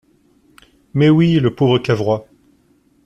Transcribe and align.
Mais 0.95 1.11
oui, 1.11 1.39
le 1.39 1.53
pauvre 1.53 1.77
Cavrois! 1.77 2.27